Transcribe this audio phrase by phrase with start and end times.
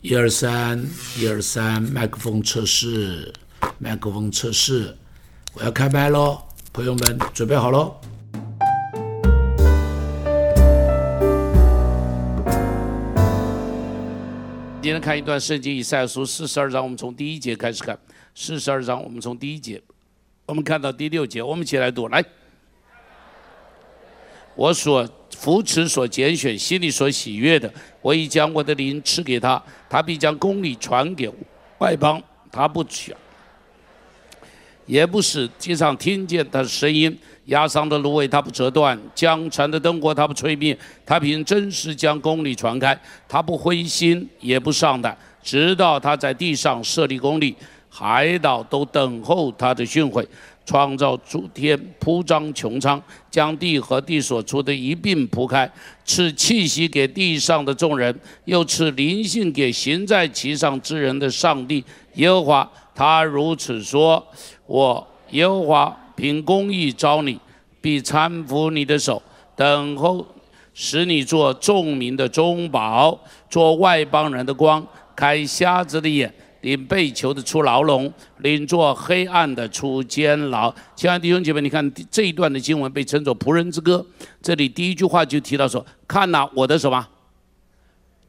[0.00, 0.80] 一二三，
[1.18, 3.32] 一二三，麦克风测试，
[3.78, 4.96] 麦克风测试，
[5.54, 6.40] 我要开麦喽，
[6.72, 7.96] 朋友们准备好喽。
[14.80, 17.98] 今天看一段圣经，以赛书四十二章，我们从第一节开始看。
[18.36, 19.82] 四十二章，我们从第一节，
[20.46, 22.24] 我们看到第六节，我们一起来读，来。
[24.58, 31.30] 我所扶持、所拣选、心里所喜悦的，我已将我的灵赐给他，他必将公理传给
[31.78, 32.20] 外邦。
[32.50, 33.16] 他不讲，
[34.84, 37.16] 也不使街上听见他的声音。
[37.44, 40.76] 压伤的芦苇他不折断，江船的灯火他不吹灭。
[41.06, 47.54] 他凭真实将公理传开，他不灰心也不上胆，直到他在地上设立公理，
[47.88, 50.26] 海岛都等候他的训诲。
[50.68, 55.66] 创造诸天，铺张穹苍，将地和地所出的一并铺开，
[56.04, 61.82] 赐气息给地上的众人，又赐灵性给行在其上之人的上帝
[62.16, 62.70] 耶和华。
[62.94, 64.22] 他如此说：
[64.66, 67.40] 我耶和华凭公义招你，
[67.80, 69.22] 必搀扶你的手，
[69.56, 70.26] 等候
[70.74, 76.30] 使你做众民的中保，做外邦人的光，开瞎子的眼。
[76.62, 80.74] 领被囚的出牢笼，领做黑暗的出监牢。
[80.96, 84.04] 亲爱的弟兄姐妹，你看这一段的经文被称作仆人之歌。
[84.42, 87.06] 这里第一句话就提到说：“看呐，我的什么？”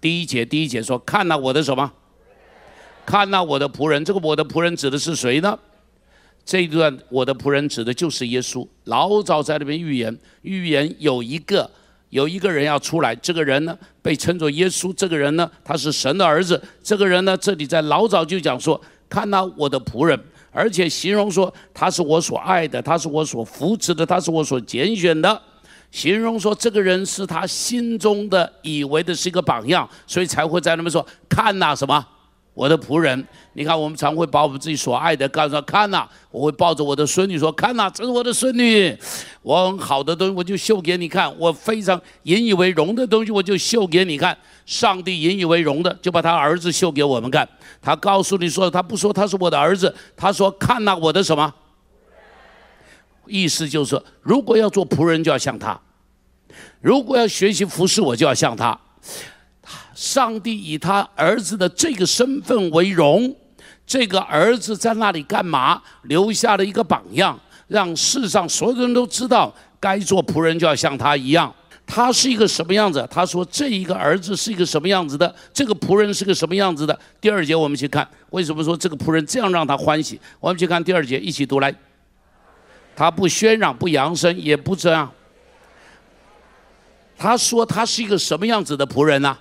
[0.00, 1.90] 第一节第一节说：“看呐，我的什么？
[3.06, 5.58] 看呐，我的仆人。”这个我的仆人指的是谁呢？
[6.44, 8.66] 这一段我的仆人指的就是耶稣。
[8.84, 11.70] 老早在那边预言，预言有一个。
[12.10, 14.92] 有一个人要出来，这个人呢被称作耶稣。
[14.94, 16.60] 这个人呢，他是神的儿子。
[16.82, 20.18] 这个人呢，这里在老早就讲说，看到我的仆人，
[20.50, 25.42] 而且形容说他是我所爱的，他是我所扶持的，他是我所拣选的。
[25.90, 32.06] 形容说这个人是他心中的以为的是一个榜样，所以才会在那边说看呐什么。
[32.58, 38.92] 我的仆人，你看，我们常会把我们自己所爱的告诉他看呐，我会抱着我的孙女说看呐，这是我的孙女，
[39.42, 44.36] 我很好的东西我就秀给你看，我非常引以为荣的东西我就秀给你看。
[44.66, 47.48] 上帝引以为荣的就把他儿子秀给我们看，
[47.80, 51.54] 他告诉你说他不说他是我的儿子，他说看呐我的什么？
[53.28, 55.80] 意思就是，如果要做仆人就要像他，
[56.80, 58.76] 如果要学习服侍我就要像他。
[59.98, 63.34] 上帝以他儿子的这个身份为荣，
[63.84, 65.82] 这个儿子在那里干嘛？
[66.04, 67.36] 留下了一个榜样，
[67.66, 71.52] 让世上所有人都知道，该做仆人就要像他一样。
[71.84, 73.04] 他是一个什么样子？
[73.10, 75.34] 他说这一个儿子是一个什么样子的？
[75.52, 76.96] 这个仆人是个什么样子的？
[77.20, 80.20] 第二节我们去看，为什么说这个仆人这样让他欢喜？
[80.38, 81.74] 我们去看第二节，一起读来。
[82.94, 85.10] 他不喧嚷，不扬声，也不这样。
[87.16, 89.36] 他说他是一个什么样子的仆人呢？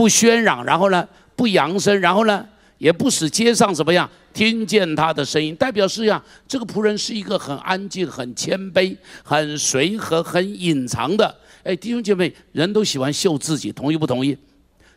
[0.00, 1.06] 不喧嚷，然后呢，
[1.36, 2.42] 不扬声，然后呢，
[2.78, 11.36] 也不使街上怎么样听见他的声音，代表是呀，这个仆人是一个很安静、很谦卑、很随和、很隐藏的。
[11.64, 14.34] 哎，弟兄姐妹，人都喜欢秀自己，同意不同意？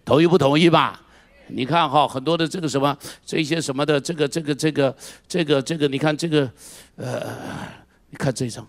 [0.05, 1.01] 同意不同意吧？
[1.47, 4.95] 你看哈，很多的这个什么，这些什么的，这个这个这个
[5.27, 6.49] 这个这个，你看这个，
[6.95, 7.27] 呃，
[8.09, 8.65] 你看这张。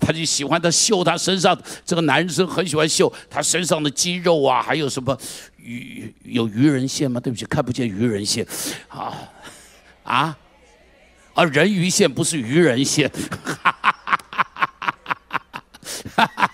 [0.00, 5.16] 他就喜欢他秀他身上，这个男生很喜欢秀他身上的肌肉啊，还有什么
[5.56, 7.20] 鱼有鱼人线吗？
[7.20, 8.46] 对不起，看不见鱼人线，
[8.88, 9.12] 啊
[10.04, 10.36] 啊
[11.34, 13.10] 啊人鱼线不是鱼人线。
[13.44, 13.76] 哈
[16.16, 16.51] 哈哈！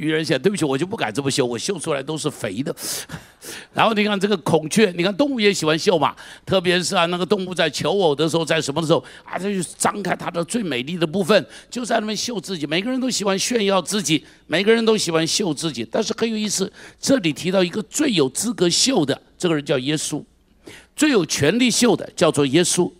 [0.00, 2.74] 愚人线，对不起，我就不敢这么秀，我秀出来都是肥的。
[3.74, 6.16] 然后你看这个孔雀，你看动物也喜欢秀嘛，
[6.46, 12.66] 特别是啊，那个动物在求偶的时候，在什么的时候啊，它就张开它的最美丽的部分，就在那边秀自己。
[12.66, 15.86] 每个人都喜欢炫耀自己，每个人都喜欢秀自己。
[15.90, 20.24] 但是很有意思，这里提到一个最有资格秀的这个人叫耶稣，
[20.96, 22.90] 最有权利秀的叫做耶稣，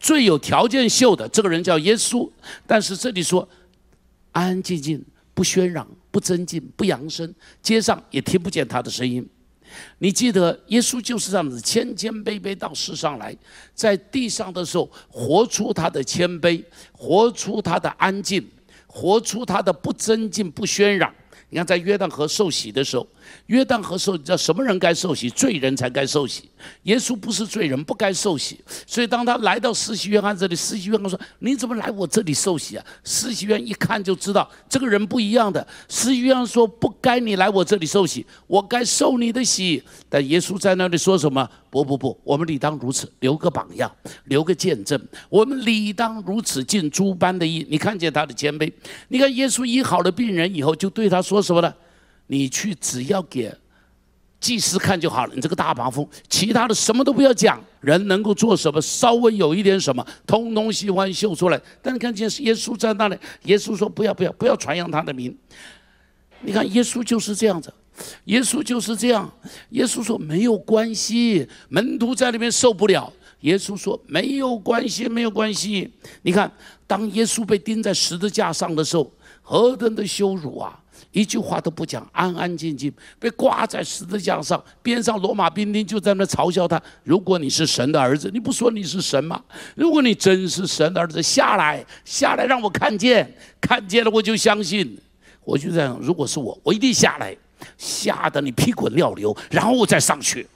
[0.00, 2.28] 最有条件秀的这个人叫耶稣。
[2.66, 3.48] 但是这里说
[4.32, 5.04] 安安静静。
[5.32, 9.26] 不喧嚷，不增进，不扬声，街上也听不见他的声音。
[9.98, 13.36] 你记得，耶稣就是这样子，谦谦卑卑到世上来，
[13.74, 16.62] 在地上的时候，活出他的谦卑，
[16.92, 18.44] 活出他的安静，
[18.86, 21.14] 活出他的不增进、不喧嚷。
[21.50, 23.06] 你看，在约旦河受洗的时候。
[23.46, 25.28] 约旦河受，你知道什么人该受洗？
[25.30, 26.48] 罪人才该受洗。
[26.82, 28.60] 耶稣不是罪人，不该受洗。
[28.86, 35.66] 所以当他来到施洗约翰这里，施洗约翰说：“你怎么来我这里受洗啊？”施洗约翰一看就知道这个人不一样的。
[35.88, 41.48] 施洗约翰说：“不该你来我这里受洗，我该受你的洗。”但耶稣在那里说什么？
[41.70, 43.90] 不不不，我们理当如此，留个榜样，
[44.24, 45.00] 留个见证。
[45.28, 47.64] 我们理当如此尽诸般的义。
[47.70, 48.70] 你看见他的谦卑？
[49.08, 51.72] 你看耶稣医好了病人以后，就对他说什么呢？
[52.30, 53.52] 你去，只要给
[54.38, 57.60] 祭司看就好了，你这个大麻风，其他的什么都不要讲。
[57.80, 61.60] 人能够做什么，稍微有一点什么，通通喜欢秀出来。
[61.82, 65.36] 但你看见耶稣在那里，耶稣说不要不要不要传扬他的名。
[66.42, 67.74] 你看耶稣就是这样子，
[68.26, 69.28] 耶稣就是这样。
[69.70, 73.12] 耶稣说没有关系，门徒在那边受不了。
[73.40, 75.90] 耶稣说没有关系，没有关系。
[76.22, 76.50] 你看，
[76.86, 79.10] 当耶稣被钉在十字架上的时候，
[79.42, 80.78] 何等的羞辱啊！
[81.12, 89.42] 一句话都不讲，安安静静被挂在十字架上，边上罗马兵丁就在那嘲笑他：“如果你是神的儿子，你不说你是神吗？
[89.74, 94.96] 如果你真是神的儿子，下来，下来让我看见，看见了我就相信。”
[95.42, 97.34] 我就这样，如果是我，我一定下来，
[97.78, 100.46] 吓得你屁滚尿流，然后我再上去。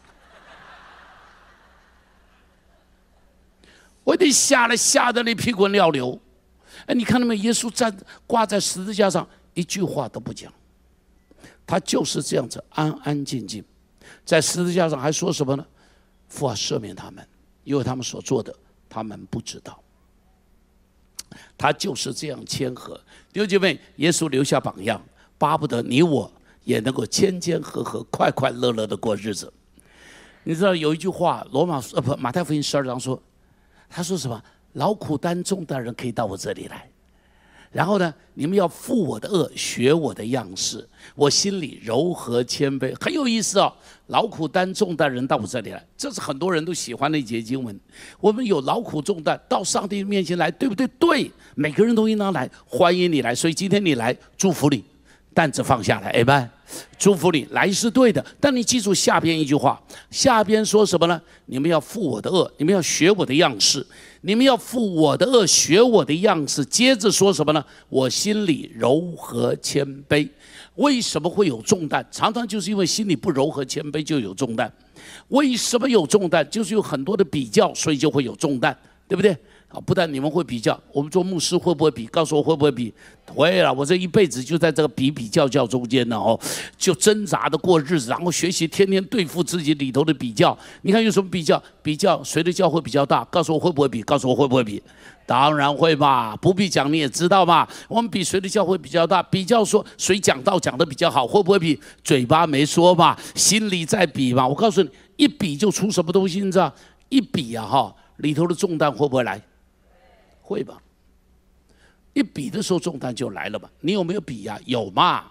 [4.04, 6.20] 我得下来，吓得你屁滚尿流。
[6.86, 7.36] 哎，你看到没？
[7.38, 7.96] 耶稣站
[8.26, 9.26] 挂在十字架上。
[9.54, 10.52] 一句话都不讲，
[11.64, 13.64] 他就是这样子安安静静，
[14.24, 15.64] 在十字架上还说什么呢？
[16.26, 17.24] 父啊，赦免他们，
[17.62, 18.52] 因为他们所做的，
[18.88, 19.80] 他们不知道。
[21.56, 22.96] 他就是这样谦和。
[23.32, 25.00] 弟兄姐妹，耶稣留下榜样，
[25.38, 26.28] 巴不得你我
[26.64, 29.52] 也能够谦谦和和、快快乐乐的过日子。
[30.42, 33.22] 你知道有一句话，罗马呃不马太福音十二章说，
[33.88, 34.42] 他说什么？
[34.74, 36.88] 劳苦担重的人可以到我这里来。
[37.70, 43.72] 然后呢，你们要负我的恶，学我的样式，我心里柔和谦卑，很有意思哦。
[44.06, 47.76] 劳苦担重担人到我这里来，这是很多人都喜欢的一节经文。
[48.20, 50.86] 我们有劳苦重担到上帝面前来，对不对？
[51.00, 53.34] 对，每个人都应当来，欢迎你来。
[53.34, 54.84] 所以今天你来，祝福你，
[55.32, 56.48] 担子放下来，哎拜，
[56.98, 58.24] 祝福你来是对的。
[58.40, 59.80] 但你记住下边一句话，
[60.10, 61.20] 下边说什么呢？
[61.46, 63.86] 你们要负我的恶，你们要学我的样式。
[64.22, 66.64] 你们要负我的恶，学我的样式。
[66.64, 67.62] 接着说什么呢？
[67.90, 70.28] 我心里柔和谦卑。
[70.76, 72.04] 为什么会有重担？
[72.10, 74.72] 常常就是因为心里不柔和谦卑，就有重担。
[75.28, 76.48] 为什么有重担？
[76.48, 78.76] 就是有很多的比较，所以就会有重担，
[79.06, 79.36] 对不对？
[79.74, 82.06] 啊，不但你们会比较，我们做牧师会不会比？
[82.06, 82.94] 告诉我会不会比？
[83.26, 86.38] 会了，我这一辈子就在这个比比较较中间呢哦，
[86.78, 90.56] 就挣扎的过日子，然后学习天天对付自己里头的比较。
[90.82, 91.60] 你看有什么比较？
[91.82, 93.24] 比较谁的教会比较大？
[93.24, 94.00] 告诉我会不会比？
[94.02, 94.80] 告诉我会不会比？
[95.26, 97.66] 当然会嘛，不必讲你也知道嘛。
[97.88, 99.20] 我们比谁的教会比较大？
[99.24, 101.26] 比较说谁讲道讲的比较好？
[101.26, 101.80] 会不会比？
[102.04, 104.46] 嘴巴没说嘛，心里在比嘛。
[104.46, 106.72] 我告诉你，一比就出什么东西，你知道？
[107.08, 109.40] 一比啊哈，里头的重担会不会来？
[110.46, 110.78] 会吧，
[112.12, 113.70] 一比的时候重担就来了吧？
[113.80, 114.58] 你有没有比呀？
[114.66, 115.24] 有嘛？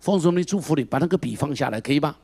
[0.00, 2.16] 奉送你祝福你，把那个笔放下来，可以吧？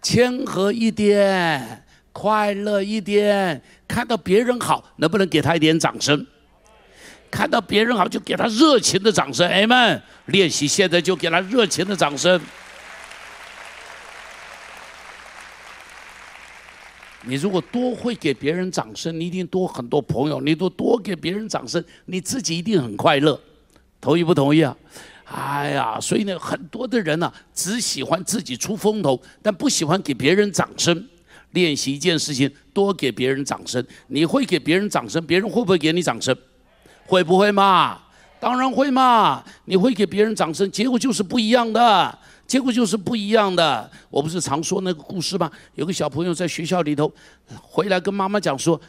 [0.00, 6.24] 谦和一点，快乐一点，看到别人好，能不能给他一点掌声？
[7.28, 9.48] 看到别人好，就给他热情的掌声。
[9.48, 12.40] 哎们，练习现在就给他热情的掌声。
[17.26, 23.38] 你如果多会给别人掌声，你一定多很多朋友，你都多给别人掌声，你自己一定很快乐，
[24.00, 24.76] 同意不同意啊？
[25.24, 31.04] 哎呀，所以呢，很多的人呢，只喜欢自己出风头，但不喜欢给别人掌声。
[31.50, 33.84] 练习一件事情，多给别人掌声。
[34.08, 36.36] 你会给别人掌声，别人会不会给你掌声？
[37.06, 37.98] 会不会嘛？
[38.38, 39.42] 当然会嘛！
[39.64, 42.18] 你会给别人掌声，结果就是不一样的。
[42.46, 43.90] 结果就是不一样的。
[44.08, 45.50] 我不是常说那个故事吗？
[45.74, 47.12] 有个小朋友在学校里头，
[47.60, 48.80] 回来跟妈妈讲说，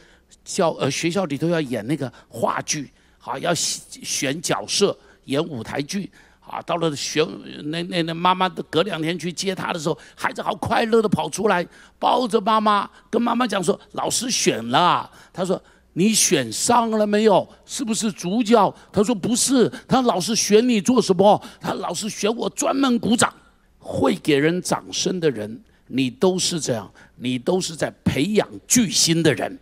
[0.44, 6.10] 教呃学校里头要演那个话剧，好要选角色演舞台剧，
[6.40, 7.26] 啊到了选
[7.64, 11.66] 那那那妈妈隔两天去接他的时候，孩子好快乐的跑出来，
[11.98, 15.10] 抱着妈妈跟妈妈讲说，老师选了。
[15.32, 15.60] 他说
[15.94, 17.46] 你选上了没有？
[17.66, 18.72] 是不是主角？
[18.92, 19.68] 他说不是。
[19.88, 21.42] 他老师选你做什么？
[21.60, 23.32] 他老师选我专门鼓掌。
[23.90, 29.58] 会给人掌声的人，你都是这样，你都是在培养巨星的人。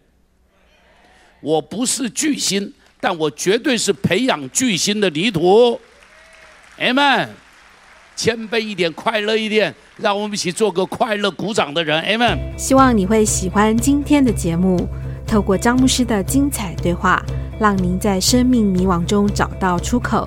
[1.40, 5.80] 我不是巨星，但我绝对是培养巨星的泥土。
[6.78, 7.28] 阿门。
[8.16, 12.00] 谦卑一点，快乐一点，让我们一起做个快乐鼓掌的人。
[12.00, 12.38] 阿门。
[12.58, 14.88] 希望你会喜欢今天的节目，
[15.26, 17.22] 透过张牧师的精彩对话，
[17.60, 20.26] 让您在生命迷惘中找到出口。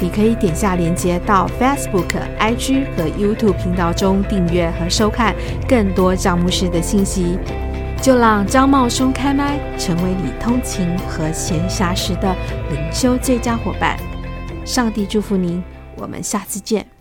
[0.00, 5.34] 你可以点下连接到 Facebook、IG 和 YouTube 频道中订阅和收看
[5.68, 7.38] 更多张牧师的信息。
[8.02, 12.36] 就让张茂松开麦，成为你通勤和闲暇时的
[12.70, 13.98] 灵修最佳伙伴。
[14.64, 15.64] 上帝祝福您，
[15.96, 16.95] 我们下次见。